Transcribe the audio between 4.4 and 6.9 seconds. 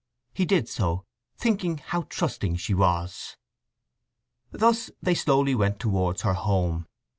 Thus they slowly went towards her home.